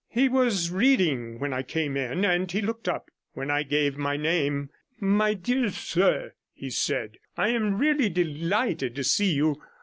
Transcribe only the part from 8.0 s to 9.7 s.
delighted to see you.